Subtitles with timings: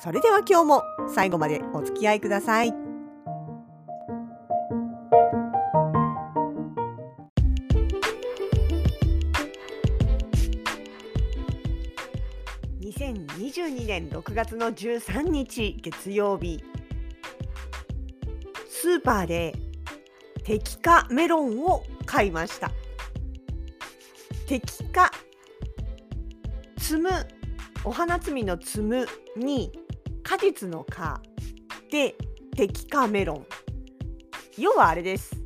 [0.00, 2.74] それでは今日も最後までお付き合いください。
[12.80, 16.62] 2022年6月の13日月曜日
[18.68, 19.54] スーパーで
[20.44, 22.70] 摘果メロンを買いました
[24.46, 25.10] 摘果
[26.78, 27.10] 摘む
[27.84, 29.06] お花摘みの摘む
[29.36, 29.72] に
[30.22, 31.20] 果実の果。
[31.90, 32.14] で
[32.56, 33.46] 摘果メロン。
[34.58, 35.36] 要はあれです。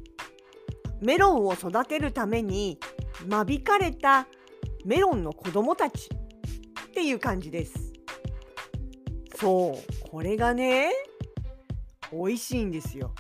[1.00, 2.78] メロンを育てるために
[3.26, 4.26] 間引かれた
[4.84, 6.08] メロンの子供たち。
[6.08, 7.92] っていう感じです。
[9.38, 10.90] そうこれがね
[12.10, 13.14] 美味しいんですよ。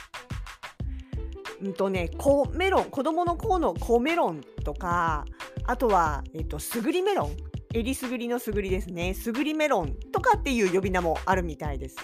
[1.60, 5.24] うんとね、コメロン、子供の子のコメロンとか、
[5.64, 7.36] あとは、えっと、すぐりメロン、
[7.74, 11.96] えりすぐりのすぐりですね、すぐりメロンとかっていう呼び名もあるみたいです。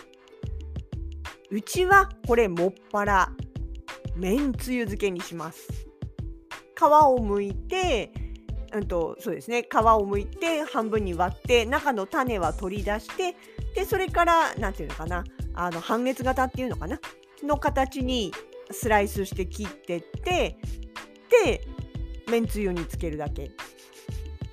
[1.51, 3.33] うちはこれもっぱら、
[4.17, 5.69] めんつゆ漬けにします。
[6.77, 8.13] 皮を剥いて、
[8.73, 13.37] うんと、そうですね、皮を剥いて半分に割って中の種は取り出して
[13.75, 15.25] でそれから何て言うのかな。
[15.55, 16.99] あの半月型っていうのかな。
[17.43, 18.33] の形に
[18.71, 20.57] スライスして切ってって
[21.45, 21.61] で
[22.31, 23.51] めんつゆにつけるだけ。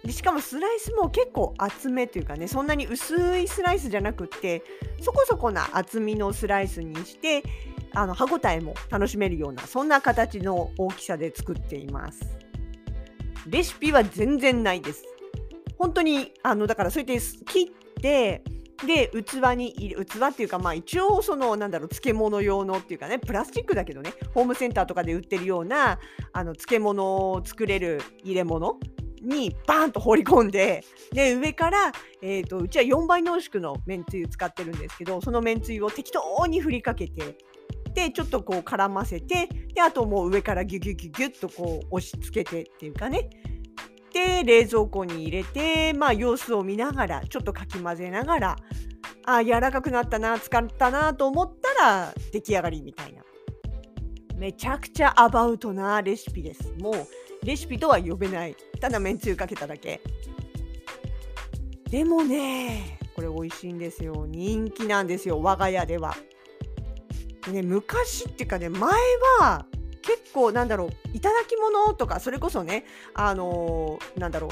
[0.04, 4.64] でしかもスライスも結構厚めというかねそんなに薄いスライスじゃなくって
[5.02, 7.44] そこそこな厚みのスライスにして
[7.94, 12.38] あの歯ごたえも楽しめるようなそんな形の大きさで作っています。
[13.48, 15.04] レシピは全然ないです。
[15.78, 18.44] 本当にあのだからそうやって切って
[18.86, 26.00] で器に入れ器っていうかまあ一応そのなんだろう漬物用のっていうかねプラスチックだけどねホームセンターとかで売ってるような
[26.32, 28.78] あの漬物を作れる入れ物
[29.22, 31.92] にバーンと放り込んでで上から、
[32.22, 37.38] えーと、うちは4倍濃縮のめんつゆ使ってるんですけどそのめんつゆを適当に振りかけて
[37.94, 43.30] でちょっとこう絡ませてであともう上からギュギュギュギュッとこう押し付けてっていうかね。
[44.14, 48.56] で冷蔵庫に入れて、まあ、様子を見ながらちょっとかき混ぜながら
[49.24, 53.24] あ柔らかくなったな使ったなと思ったら出来上がりみたいな。
[54.36, 56.74] めちゃくちゃアバウトなレシピです。
[56.80, 57.08] もう
[57.44, 58.56] レシピとは呼べない。
[58.80, 60.02] ただめんつゆかけただけ。
[61.90, 64.26] でもねこれ美味しいんですよ。
[64.28, 65.42] 人気なんですよ。
[65.42, 66.16] 我が家では。
[67.52, 68.92] ね昔っていうかね前
[69.40, 69.66] は
[70.02, 74.50] 結構なんだろういただき物とかそれこそねあのー、なんだろ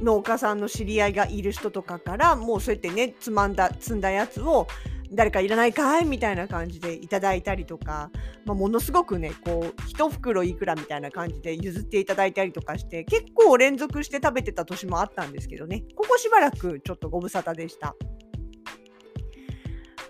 [0.00, 4.66] う農家さんの知り合いがいる人とかからもうそうやってねつまんだ積んだやつを
[5.14, 6.04] 誰かいらないかい？
[6.06, 8.10] みたいな感じでいただいたりとか、
[8.44, 15.84] まあ、ものすごくねこう1袋いくらみたいな感じで譲っていただいたりとかして結構連続して食べてた年もあったんですけどね。
[15.94, 17.94] ここしばらくちょっとご無沙汰でした。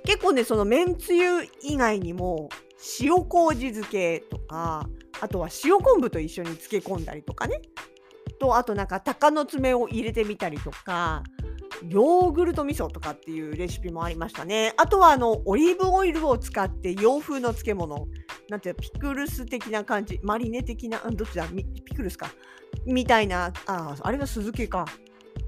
[0.04, 2.48] 結構ねそのめんつゆ以外にも
[3.00, 4.88] 塩麹漬けとか
[5.20, 7.60] あとは塩昆布と一緒に漬け込んだりとかね。
[8.40, 11.22] とあとなんか鷹の爪を入れてみたりとか
[11.88, 14.72] ヨーグルト味噌とかっていうレシピもありましたね。
[14.76, 18.08] あとはあのオリーブオイルを使って洋風の漬物。
[18.48, 20.20] なんていうピクルス的な感じ。
[20.22, 21.46] マリネ的などっちだ？
[21.46, 22.30] ピクルスか。
[22.84, 24.84] みたいなああれは酢漬けか。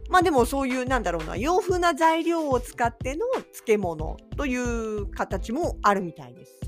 [0.08, 1.36] まあでもそういうなんだろうな。
[1.36, 6.58] 洋風な材料を使っての漬物という形もあるみたいです。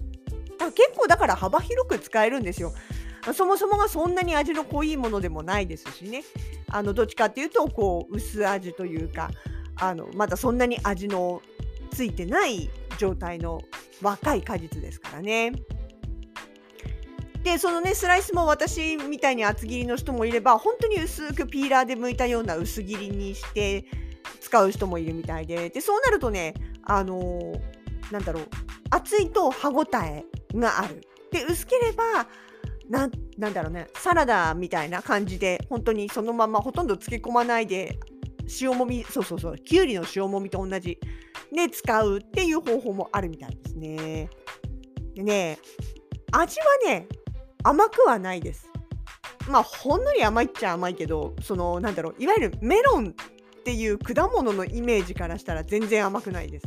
[0.75, 2.73] 結構だから幅広く使えるんですよ。
[3.35, 6.23] そもそもがそんなに味の濃いものでもないですしね。
[6.71, 9.31] あのどっちかっていうとこう薄味というか。
[9.79, 11.43] あのまだそんなに味の
[11.91, 13.63] ついてない状態の
[14.03, 15.53] 若い果実ですからね。
[17.43, 23.85] でそのねスライスも私みたいに厚切りの人もいれば本当に薄くピーラーで剥いたような薄切りにして
[24.41, 28.49] 使う人もいるみたいででそうなるとねあのー、なんだろう
[28.91, 30.25] 厚いと歯ごたえ
[30.55, 31.03] がある。
[31.31, 32.27] で薄ければ
[32.89, 33.09] な
[33.39, 37.99] なんだろうねサラダみたいな感じで本当にそのままほとんど漬け込まないで
[38.61, 40.99] 塩もみそうそうそうきゅうりの塩もみと同じ
[41.53, 44.31] で使うっていう方法もあるみたいですね。
[45.15, 45.59] でね
[46.33, 47.09] 味はね
[47.63, 48.71] 甘くはないです。
[49.49, 53.15] まあほんのり甘いっちゃ甘いけどそのなんだろういわゆるメロン
[53.61, 56.67] っていう果物のイメージからしたら全然甘くないです。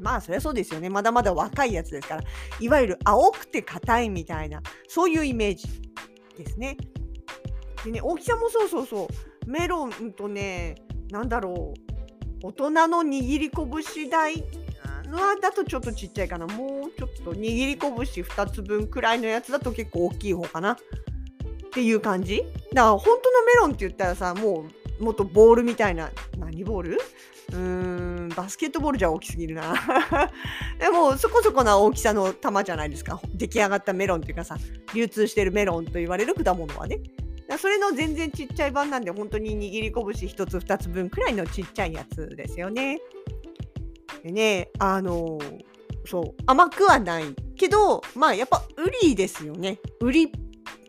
[0.00, 0.90] まあそりゃそうですよね。
[0.90, 2.22] まだまだ若いやつですから。
[2.58, 5.68] いわゆる青くて硬いみたいな、そういうイメージ
[6.36, 6.76] ですね。
[7.84, 9.08] でね、大きさもそうそうそう。
[9.46, 10.76] メロンとね、
[11.10, 11.80] なんだろう。
[12.44, 14.34] 大人の握り拳大
[15.12, 16.46] はだとちょっとちっちゃいかな。
[16.46, 20.72] もうちょっと握り拳2つ分くらいのやつだと結構大きい方かな。
[20.72, 20.76] っ
[21.72, 22.42] ていう感じ
[22.74, 24.66] だから本当のメロンって言ったらさ、も
[25.00, 27.00] うもっとボールみたいな、何ボール？
[27.50, 29.74] うーん、バスケットボールじゃ大きすぎるな。
[30.78, 33.20] でも、そこそこな大きさの玉じゃないですか。
[33.34, 34.56] 出来上がったメロンっていうかさ、
[34.94, 37.00] 流通してるメロンと言われる果物はね。
[37.58, 39.92] それの全然ちっちゃい版なんで、本当に握り拳
[40.28, 43.00] 1つ2つ分くらいのちっちゃいやつですよね。
[44.22, 45.38] でね、あの
[46.04, 47.24] そう、甘くはない
[47.56, 49.78] けど、まあやっぱウリですよね。
[50.00, 50.32] ウリ、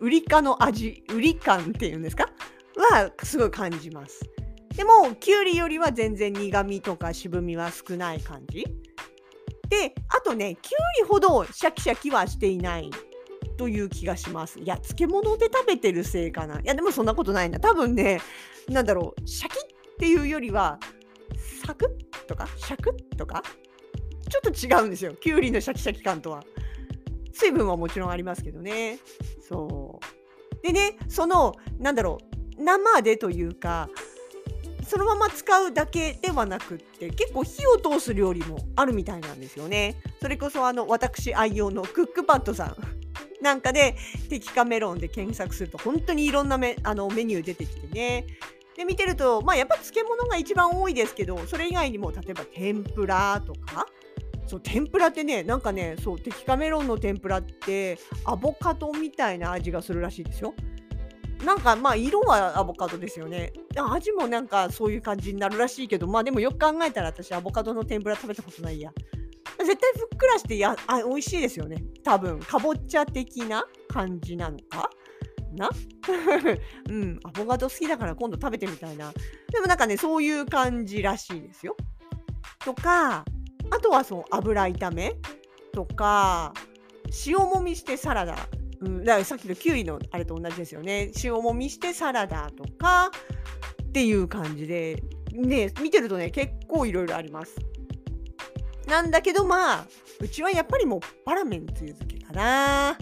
[0.02, 2.30] ウリ科の味、ウリ感っていうんですか？
[2.76, 4.22] はすごい感じます。
[4.76, 8.66] でも、きゅうりよりは全然苦味とか渋みは少ない感じ。
[9.70, 12.90] で、あとね、きゅうりほどシャキシャキはしていない
[13.58, 14.60] という気がします。
[14.60, 16.60] いや、漬物で食べてるせいかな。
[16.60, 17.60] いや、でもそんなことないな。
[17.60, 18.22] 多分ね、
[18.70, 20.80] なんだろう、シャキっていうよりは、
[21.66, 23.44] サクッとか、シャクッとか、
[24.30, 25.14] ちょっと違うんですよ。
[25.16, 26.44] きゅうりのシャキシャキ感とは。
[27.32, 29.00] 水分はもちろんありますけどね。
[29.48, 30.66] そう。
[30.66, 32.18] でね、その、なんだろ
[32.58, 33.90] う、生でというか、
[34.88, 40.02] そのまま使うだけではなくって結構火を通す料理もあるみたいなんですよね。
[40.22, 42.76] それこそあの私愛用のクックパッドさん
[43.44, 43.96] なんかで
[44.30, 48.26] テキカメロンで検索すると本当にいろんなメあのメニュー出てきてね。
[48.76, 53.86] で見てるとまあやっぱ漬物が一番多いですけどそれ以外にも例えば天ぷらとか
[54.48, 60.56] そう天ぷらってねなんかねそうテキカメロンの天ぷらってアボカドみたいな味がするらしいですよ。
[61.46, 63.52] なんかまあ色はアボカドですよね。
[63.76, 68.94] 味もなんかそういう感じになるらしいけど、まあでもよく考えたら私アボカドの天ぷら食べたことないや。
[69.60, 71.84] 絶対ふっくらしてやあ美味しいですよね。
[72.04, 74.90] 多分かぼちゃ的な感じなのか？
[75.54, 75.70] な？
[76.90, 79.14] うん、アボカド好きだから今度食べてみたいな。
[79.52, 81.76] でもなんかね、そういう感じらしいですよ。
[82.66, 83.24] とか、
[83.70, 85.16] あとはそう油炒め？
[85.74, 86.54] とか、
[87.26, 88.36] 塩もみしてサラダ
[88.82, 91.12] うん、だからさっきのキウリのあれと同じですよね。
[91.24, 93.12] 塩もみしてサラダとか
[93.84, 95.02] っていう感じで、
[95.32, 97.56] ね、見てるとね、結構いろいろあります。
[98.94, 99.88] なんだけどまあ、
[100.20, 102.96] うちはやっぱりもうパラメンつゆ漬けかな。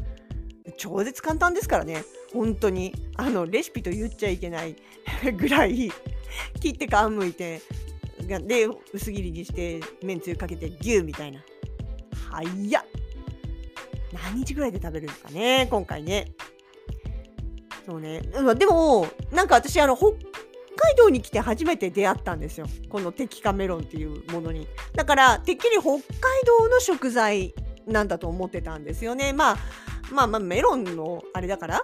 [0.77, 2.05] 超絶簡単ですからね。
[2.31, 2.95] 本当に。
[3.17, 4.77] あの、レシピと言っちゃいけない
[5.35, 5.91] ぐらい、
[6.61, 7.61] 切って皮むいて、
[8.21, 11.43] で、薄切りにして、めんつゆかけてギューみたいな。
[12.29, 12.85] 早っ
[14.13, 16.31] 何日ぐらいで食べるんですかね、今回ね。
[17.85, 18.21] そうね。
[18.57, 20.07] でも、なんか私、あの、北
[20.91, 22.67] 海道に来て初めて出会ったんですよ。
[22.89, 24.67] このテキカメロンっていうものに。
[24.93, 26.01] だから、てっきり北海
[26.45, 27.53] 道の食材
[27.87, 29.31] なんだと思ってたんですよね。
[29.31, 29.57] まあ、
[30.11, 31.81] まあまあ、メロンのあれだから、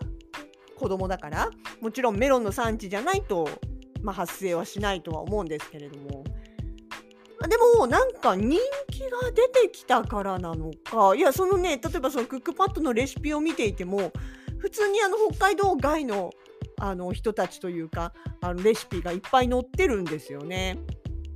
[0.78, 1.50] 子供だから、
[1.80, 3.50] もちろんメロンの産地じゃないと、
[4.02, 6.26] まあ、発生はしないとは思うんですけれども。
[7.48, 8.60] でもなんか人
[8.90, 14.12] 気が出てきたからなのかいやそのね例えばそのクックパッドのレシピを見ていても
[14.58, 16.32] 普通にあの北海道外の
[16.80, 20.78] あの人たちというかあのレシピがいっぱい載ってるんですよね。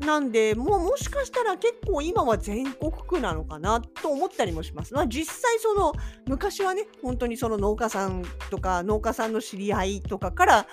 [0.06, 4.94] なんで、もうもしかしたら結構今は全国区なのかなと思ったりもします。
[4.94, 5.94] まあ、実際その
[6.28, 10.68] 昔はね、本当にその農家さんとか農家さんの知り合いとかから、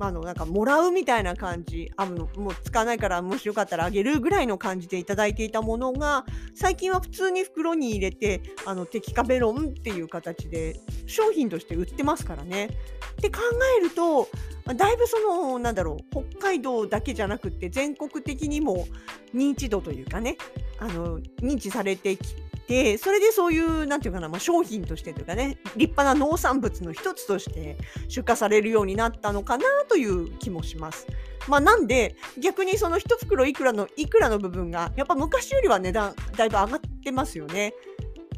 [0.00, 12.70] あ、のなんかもらうみたいな感じあのもう使わないからもしよかったらあげるぐらいの感じでいただいていたものが最近は普通に袋に入れてあのテキカベロンっていう形で商品として売ってますからね。
[13.12, 13.40] って考
[13.78, 14.28] えると
[14.72, 18.86] だいぶそのなんだろう北海道だけじゃなくて全国的にも
[19.34, 20.36] 認知度というかね
[20.78, 22.34] あの認知されてき
[22.66, 27.76] てそれでそういうなんていうかな、まあ、商品としてというかね立派な農産物の一つとして
[28.08, 31.06] 出荷されるようになったのかなという気もします。
[31.46, 37.74] まあ、なんで逆にその1袋いくらのいくらの部分がやっぱ昔よりは値段だいぶ上がってますよね。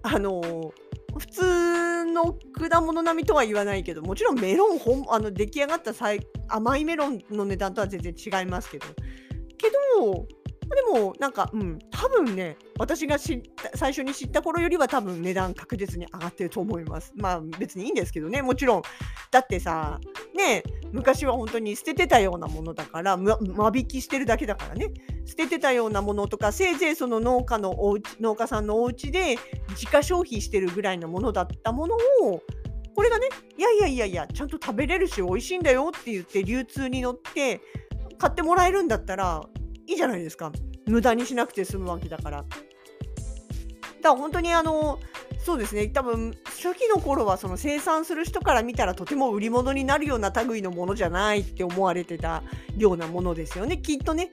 [0.03, 0.73] あの
[1.17, 1.66] 普通
[2.17, 4.81] の果物並みとは言わないけどもちろんメロン
[5.11, 5.93] あの出来上がった
[6.49, 8.87] 甘いメロンの値段とは全然違いますけど。
[9.59, 9.71] け
[10.01, 10.27] ど
[10.75, 13.41] でもなんかうん多分ね私が知
[13.75, 17.13] 最初に知った頃よりは多分値段確実に上がってると思います。
[17.17, 18.43] まあ別にいいんですけどね。
[18.43, 18.83] もちろん
[19.31, 20.01] だってさ
[20.37, 20.63] ね
[20.93, 23.39] 昔は本当に捨ててたようなものだから間
[23.75, 24.93] 引きしてるだけだからね
[25.25, 29.37] 捨ててたようなものとかせいぜいその農家のおう農家さんのお家で
[29.71, 32.43] 自家消費してるぐらいのものだったものを
[32.95, 33.29] これがね
[33.59, 37.61] いやいやいやいやちゃんと食べれるし美味しいんだよって言って流通に乗って
[38.19, 39.43] 買ってもらえるんだったら
[39.87, 40.53] いいじゃないですか
[40.87, 42.39] 無駄にしなくて済むわけだから。
[42.39, 42.49] だか
[44.03, 44.99] ら本当にあの
[45.47, 52.43] そうですね多分初期の頃はその生産する人から見たらとても売り物になるような類のものじゃないって思われてた
[52.77, 54.29] ようなものですよねきっとね。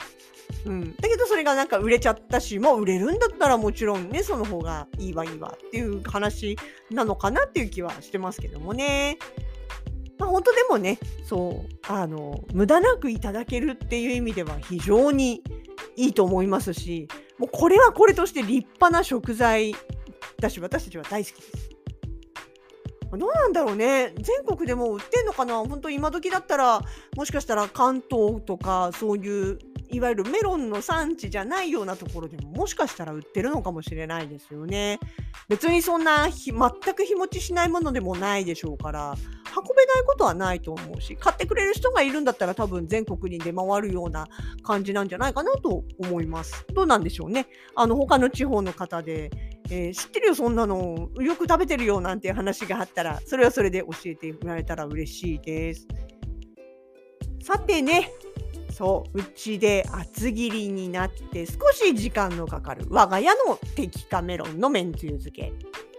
[0.65, 6.57] うん、だけどそれがなんか売れちゃったしもう売れるんだったらもちろんねその方がいいわいいわっていう話
[6.89, 9.19] なのかなっていう気はしてますけどもね。
[10.17, 15.43] まあ、本当でもねそうあの無駄なくいただけるっていう意味では非常に
[15.95, 19.75] いいと思いますしもうこれはこれとして立派な食材
[20.43, 21.69] だし私たちは大好きです。
[23.11, 25.57] どうなんだろうね全国でも売ってんのかな？
[25.57, 26.81] 本当今時だったら
[27.15, 29.59] もしかしたら関東とかそういう
[29.91, 34.99] いわゆるメロンの産地じゃないようなところでももしかしたら売ってるのかもしれないですよね。
[35.47, 36.53] 別にそんな全
[36.95, 39.13] く日持ちしないものでもないでしょうから
[39.55, 44.27] 運べないことはないと思うし買ってくれる人がいるんだったら多分全国に出回るような
[44.63, 46.65] 感じなんじゃないかなと思います。
[46.73, 47.45] どうなんでしょうね。
[47.75, 49.29] あの他の地方の方で
[49.69, 51.09] えー、知ってるよそんなの。
[51.19, 55.87] よく食べてるよなんていう話があったらそれはそれで教えてもらえたら嬉しいです。
[57.41, 58.09] さてね
[58.71, 65.53] そううちで厚切りになって少し時間のかかる我が家のテキカメロンのめんつゆ漬け。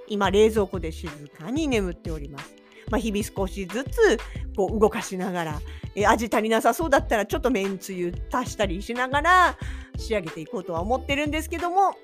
[0.09, 2.55] 今冷蔵庫で静かに眠っております。
[2.91, 4.19] まあ、日々少しずつ
[4.57, 5.61] こう動かしながら、
[5.95, 9.59] え味足りなさそうだったらちょっとめんつゆ足したりしながら
[9.97, 11.97] 仕上げていこうとは思ってるんですけども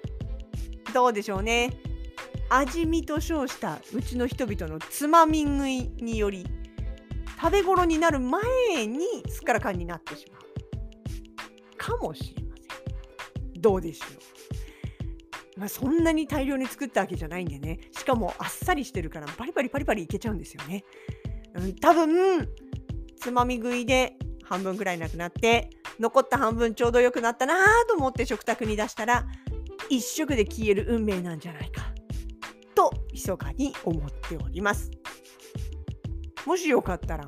[0.90, 1.70] どうでしょうね。
[2.48, 6.44] 味見と称したうちの人々のつまみ食いにより
[7.40, 10.40] 食べ頃になる前にすっからかんになってしまう。
[11.76, 13.62] かもしれません。
[13.62, 14.04] どうでしょ
[15.56, 17.78] う、まあ、そんなに大量に作ったわけじゃないんでね。
[17.92, 20.84] しかもあっさりしてるからパリパリパリパリいけちゃうんですよね、
[21.54, 22.48] うん、多分
[23.18, 25.70] つまみ食いで半分ぐらいなくなって
[26.00, 27.54] 残った半分ちょうど良くなったな
[27.86, 29.26] と思って食卓に出したら
[29.90, 31.92] 一食で消える運命なんじゃないか。
[32.76, 34.88] と密かに思っております。
[36.46, 37.24] もしよかったら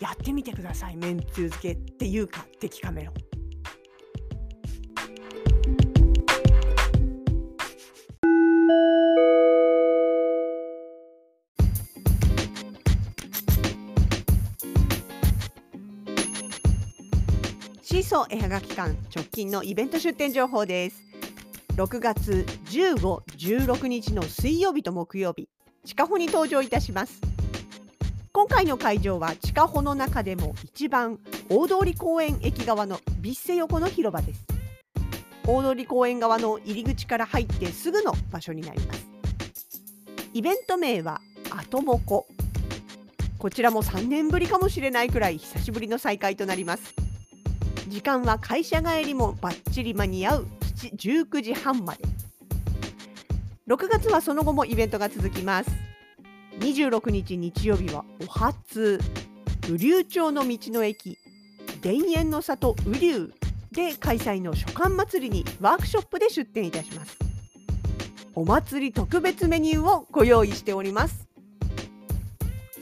[0.00, 0.96] やってみてください。
[0.96, 3.14] めんつゆ漬けっていうか敵カメロン
[17.82, 21.11] シーソー絵はがき館直近のイベント出店情報です。
[21.76, 25.48] 6月15、16日の水曜日と木曜日、
[25.86, 27.18] 地下穂に登場いたします。
[28.30, 34.44] 今回の会場は地下穂の中でも一番大通公園駅側のビッセ横の広場です。
[35.46, 39.06] 大通公園側の入り口から入ってすぐの場所になります。
[40.34, 42.26] イベント名はアトモコ。
[43.38, 46.94] こちらも3年ぶりかもしれないくらい久しぶりの再開となります。
[47.88, 50.46] 時間は会社帰りもバッチリ間に合う
[50.88, 52.04] 19時半まで。
[53.68, 55.70] 6月はその後もイベントが続きます。
[56.58, 59.00] 26日日曜日はお初。
[59.68, 61.18] 雨竜町の道の駅。
[61.82, 63.32] 田園の里雨竜
[63.72, 67.16] で開催の書簡祭りにワークショップで出店いたします。
[68.34, 71.26] お祭り特別メニューをご用意しております。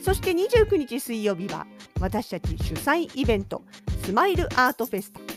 [0.03, 1.67] そして29日水曜日は
[1.99, 3.63] 私たち主催イベント
[4.03, 5.30] スマイルアートフェスタ。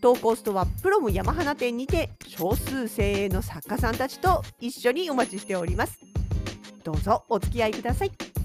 [0.00, 5.98] 投稿ストはプロム山花店にて少数精鋭の作家さんたちと一緒にお待ちしております。
[6.82, 8.39] どうぞお付き合いください。